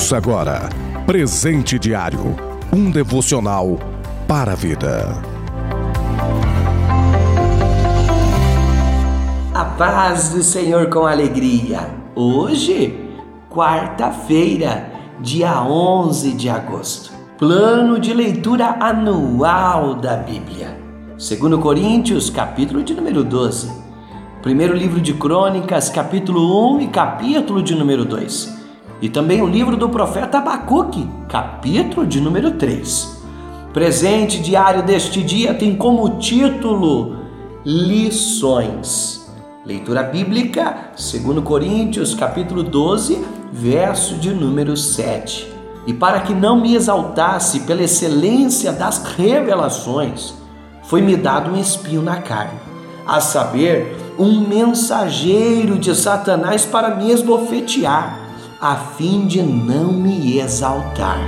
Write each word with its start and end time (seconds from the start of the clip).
Ouça 0.00 0.16
agora 0.16 0.70
Presente 1.04 1.78
Diário 1.78 2.34
um 2.72 2.90
devocional 2.90 3.78
para 4.26 4.52
a 4.52 4.54
vida. 4.54 5.22
A 9.54 9.64
paz 9.76 10.30
do 10.30 10.42
Senhor 10.42 10.88
com 10.88 11.06
alegria. 11.06 11.86
Hoje, 12.14 13.10
quarta-feira, 13.50 14.90
dia 15.20 15.62
11 15.62 16.32
de 16.32 16.48
agosto. 16.48 17.12
Plano 17.36 18.00
de 18.00 18.14
leitura 18.14 18.78
anual 18.80 19.96
da 19.96 20.16
Bíblia. 20.16 20.78
Segundo 21.18 21.58
Coríntios, 21.58 22.30
capítulo 22.30 22.82
de 22.82 22.94
número 22.94 23.22
12. 23.22 23.70
Primeiro 24.40 24.74
livro 24.74 24.98
de 24.98 25.12
Crônicas, 25.12 25.90
capítulo 25.90 26.76
1 26.76 26.80
e 26.80 26.86
capítulo 26.88 27.62
de 27.62 27.74
número 27.74 28.06
2 28.06 28.59
e 29.02 29.08
também 29.08 29.40
o 29.40 29.46
livro 29.46 29.76
do 29.76 29.88
profeta 29.88 30.38
Abacuque, 30.38 31.08
capítulo 31.28 32.06
de 32.06 32.20
número 32.20 32.52
3. 32.52 33.18
Presente 33.72 34.40
diário 34.40 34.82
deste 34.82 35.22
dia 35.22 35.54
tem 35.54 35.74
como 35.74 36.18
título 36.18 37.16
Lições. 37.64 39.30
Leitura 39.64 40.02
bíblica, 40.02 40.90
2 40.96 41.42
Coríntios, 41.44 42.14
capítulo 42.14 42.62
12, 42.62 43.24
verso 43.52 44.16
de 44.16 44.34
número 44.34 44.76
7. 44.76 45.50
E 45.86 45.94
para 45.94 46.20
que 46.20 46.34
não 46.34 46.60
me 46.60 46.74
exaltasse 46.74 47.60
pela 47.60 47.82
excelência 47.82 48.72
das 48.72 49.02
revelações, 49.16 50.34
foi-me 50.82 51.16
dado 51.16 51.52
um 51.52 51.56
espinho 51.56 52.02
na 52.02 52.16
carne, 52.16 52.58
a 53.06 53.20
saber, 53.20 53.96
um 54.18 54.46
mensageiro 54.46 55.78
de 55.78 55.94
Satanás 55.94 56.66
para 56.66 56.94
me 56.96 57.10
esbofetear 57.10 58.19
a 58.60 58.76
fim 58.76 59.26
de 59.26 59.42
não 59.42 59.90
me 59.90 60.38
exaltar. 60.38 61.18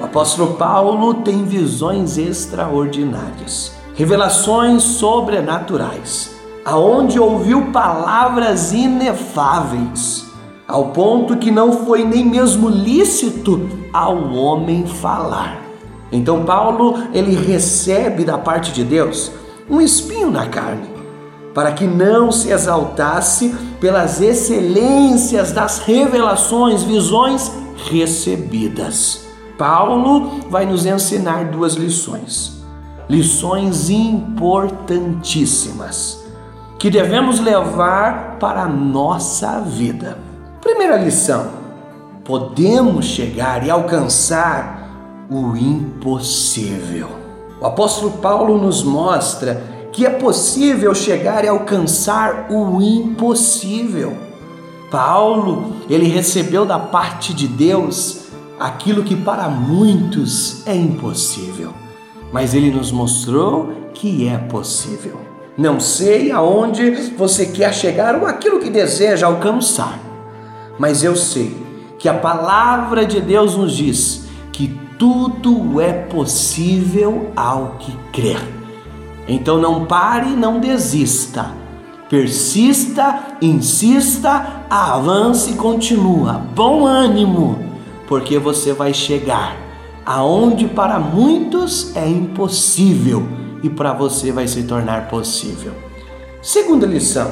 O 0.00 0.04
apóstolo 0.04 0.54
Paulo 0.54 1.14
tem 1.24 1.44
visões 1.44 2.16
extraordinárias, 2.18 3.72
revelações 3.96 4.84
sobrenaturais 4.84 6.41
aonde 6.64 7.18
ouviu 7.18 7.72
palavras 7.72 8.72
inefáveis, 8.72 10.26
ao 10.66 10.90
ponto 10.90 11.36
que 11.36 11.50
não 11.50 11.84
foi 11.84 12.04
nem 12.04 12.24
mesmo 12.24 12.68
lícito 12.68 13.68
ao 13.92 14.32
homem 14.32 14.86
falar. 14.86 15.60
Então 16.10 16.44
Paulo, 16.44 16.94
ele 17.12 17.34
recebe 17.34 18.24
da 18.24 18.38
parte 18.38 18.72
de 18.72 18.84
Deus 18.84 19.32
um 19.68 19.80
espinho 19.80 20.30
na 20.30 20.46
carne, 20.46 20.88
para 21.52 21.72
que 21.72 21.84
não 21.84 22.30
se 22.30 22.50
exaltasse 22.50 23.52
pelas 23.80 24.20
excelências 24.20 25.50
das 25.52 25.78
revelações, 25.78 26.82
visões 26.82 27.50
recebidas. 27.90 29.26
Paulo 29.58 30.40
vai 30.48 30.64
nos 30.64 30.86
ensinar 30.86 31.46
duas 31.46 31.74
lições, 31.74 32.62
lições 33.08 33.90
importantíssimas 33.90 36.21
que 36.82 36.90
devemos 36.90 37.38
levar 37.38 38.38
para 38.40 38.62
a 38.62 38.68
nossa 38.68 39.60
vida. 39.60 40.18
Primeira 40.60 40.96
lição: 40.96 41.46
podemos 42.24 43.04
chegar 43.04 43.64
e 43.64 43.70
alcançar 43.70 44.90
o 45.30 45.56
impossível. 45.56 47.06
O 47.60 47.66
apóstolo 47.66 48.14
Paulo 48.18 48.58
nos 48.58 48.82
mostra 48.82 49.62
que 49.92 50.04
é 50.04 50.10
possível 50.10 50.92
chegar 50.92 51.44
e 51.44 51.48
alcançar 51.48 52.48
o 52.50 52.82
impossível. 52.82 54.16
Paulo, 54.90 55.76
ele 55.88 56.08
recebeu 56.08 56.64
da 56.66 56.80
parte 56.80 57.32
de 57.32 57.46
Deus 57.46 58.22
aquilo 58.58 59.04
que 59.04 59.14
para 59.14 59.48
muitos 59.48 60.66
é 60.66 60.74
impossível, 60.74 61.72
mas 62.32 62.54
ele 62.54 62.72
nos 62.72 62.90
mostrou 62.90 63.70
que 63.94 64.26
é 64.26 64.36
possível. 64.36 65.31
Não 65.56 65.78
sei 65.78 66.32
aonde 66.32 66.90
você 67.16 67.44
quer 67.44 67.74
chegar 67.74 68.16
ou 68.16 68.26
aquilo 68.26 68.58
que 68.58 68.70
deseja 68.70 69.26
alcançar, 69.26 69.98
mas 70.78 71.04
eu 71.04 71.14
sei 71.14 71.54
que 71.98 72.08
a 72.08 72.14
palavra 72.14 73.04
de 73.04 73.20
Deus 73.20 73.54
nos 73.54 73.76
diz 73.76 74.24
que 74.50 74.80
tudo 74.98 75.78
é 75.78 75.92
possível 75.92 77.30
ao 77.36 77.76
que 77.78 77.94
crer. 78.12 78.40
Então 79.28 79.58
não 79.58 79.84
pare, 79.84 80.30
não 80.30 80.58
desista. 80.58 81.50
Persista, 82.08 83.36
insista, 83.40 84.64
avance 84.70 85.50
e 85.50 85.54
continua. 85.54 86.42
Bom 86.54 86.86
ânimo, 86.86 87.58
porque 88.06 88.38
você 88.38 88.72
vai 88.72 88.94
chegar 88.94 89.56
aonde 90.04 90.66
para 90.66 90.98
muitos 90.98 91.94
é 91.94 92.08
impossível 92.08 93.26
e 93.62 93.70
para 93.70 93.92
você 93.92 94.32
vai 94.32 94.48
se 94.48 94.64
tornar 94.64 95.08
possível. 95.08 95.72
Segunda 96.42 96.86
lição: 96.86 97.30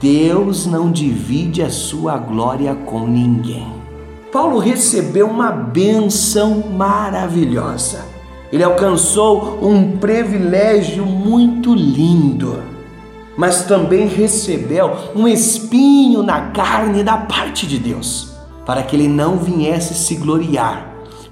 Deus 0.00 0.66
não 0.66 0.90
divide 0.90 1.62
a 1.62 1.70
sua 1.70 2.18
glória 2.18 2.74
com 2.74 3.06
ninguém. 3.06 3.72
Paulo 4.32 4.58
recebeu 4.58 5.26
uma 5.26 5.50
benção 5.50 6.62
maravilhosa. 6.70 8.04
Ele 8.52 8.62
alcançou 8.62 9.58
um 9.62 9.96
privilégio 9.96 11.06
muito 11.06 11.74
lindo, 11.74 12.62
mas 13.36 13.64
também 13.64 14.06
recebeu 14.06 14.92
um 15.14 15.26
espinho 15.26 16.22
na 16.22 16.50
carne 16.50 17.02
da 17.02 17.16
parte 17.16 17.66
de 17.66 17.78
Deus, 17.78 18.32
para 18.66 18.82
que 18.82 18.94
ele 18.94 19.08
não 19.08 19.36
viesse 19.36 19.94
se 19.94 20.16
gloriar 20.16 20.89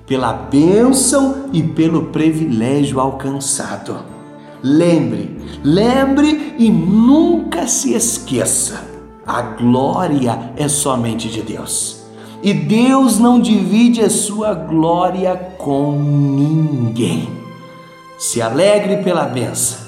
pela 0.09 0.33
bênção 0.33 1.51
e 1.53 1.63
pelo 1.63 2.07
privilégio 2.07 2.99
alcançado. 2.99 3.97
Lembre, 4.63 5.37
lembre 5.63 6.55
e 6.59 6.71
nunca 6.71 7.69
se 7.69 7.93
esqueça: 7.93 8.83
a 9.27 9.43
glória 9.43 10.53
é 10.57 10.67
somente 10.67 11.29
de 11.29 11.43
Deus. 11.43 11.99
E 12.43 12.55
Deus 12.55 13.19
não 13.19 13.39
divide 13.41 14.01
a 14.01 14.09
sua 14.09 14.55
glória 14.55 15.37
com 15.59 15.93
ninguém. 15.93 17.29
Se 18.17 18.41
alegre 18.41 19.03
pela 19.03 19.25
benção, 19.25 19.79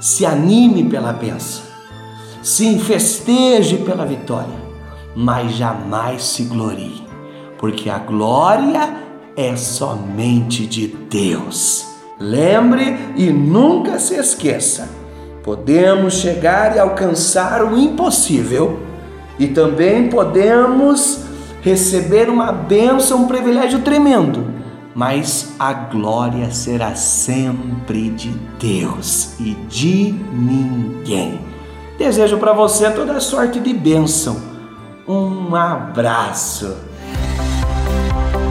se 0.00 0.24
anime 0.24 0.84
pela 0.84 1.12
benção, 1.12 1.64
se 2.42 2.66
enfesteje 2.66 3.78
pela 3.78 4.06
vitória, 4.06 4.54
mas 5.16 5.52
jamais 5.52 6.22
se 6.24 6.44
glorie, 6.44 7.02
porque 7.58 7.90
a 7.90 7.98
glória 7.98 9.05
é 9.36 9.54
somente 9.56 10.66
de 10.66 10.86
Deus. 10.86 11.86
Lembre 12.18 12.96
e 13.16 13.30
nunca 13.30 13.98
se 13.98 14.14
esqueça: 14.14 14.88
podemos 15.42 16.14
chegar 16.14 16.74
e 16.74 16.78
alcançar 16.78 17.62
o 17.64 17.78
impossível 17.78 18.80
e 19.38 19.48
também 19.48 20.08
podemos 20.08 21.20
receber 21.60 22.30
uma 22.30 22.52
bênção, 22.52 23.24
um 23.24 23.26
privilégio 23.26 23.80
tremendo, 23.80 24.46
mas 24.94 25.52
a 25.58 25.72
glória 25.72 26.50
será 26.50 26.94
sempre 26.94 28.10
de 28.10 28.30
Deus 28.58 29.38
e 29.38 29.54
de 29.68 30.14
ninguém. 30.32 31.38
Desejo 31.98 32.38
para 32.38 32.52
você 32.52 32.90
toda 32.90 33.20
sorte 33.20 33.58
de 33.58 33.74
bênção. 33.74 34.40
Um 35.08 35.54
abraço. 35.54 36.76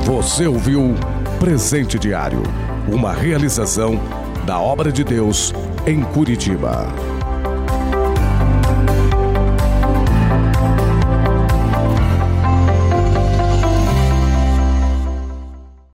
Você 0.05 0.45
ouviu 0.45 0.93
Presente 1.39 1.97
Diário, 1.97 2.43
uma 2.87 3.11
realização 3.11 3.99
da 4.45 4.59
obra 4.59 4.91
de 4.91 5.03
Deus 5.03 5.51
em 5.87 6.03
Curitiba. 6.03 7.14